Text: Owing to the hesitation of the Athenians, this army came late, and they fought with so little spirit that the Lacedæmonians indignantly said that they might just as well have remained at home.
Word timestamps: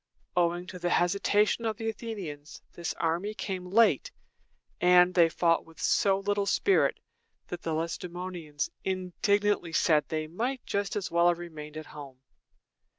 Owing 0.35 0.65
to 0.65 0.79
the 0.79 0.89
hesitation 0.89 1.63
of 1.63 1.77
the 1.77 1.87
Athenians, 1.87 2.59
this 2.73 2.95
army 2.95 3.35
came 3.35 3.69
late, 3.69 4.09
and 4.79 5.13
they 5.13 5.29
fought 5.29 5.63
with 5.63 5.79
so 5.79 6.17
little 6.17 6.47
spirit 6.47 6.99
that 7.49 7.61
the 7.61 7.73
Lacedæmonians 7.75 8.71
indignantly 8.83 9.73
said 9.73 10.05
that 10.05 10.09
they 10.09 10.25
might 10.25 10.65
just 10.65 10.95
as 10.95 11.11
well 11.11 11.27
have 11.27 11.37
remained 11.37 11.77
at 11.77 11.85
home. 11.85 12.17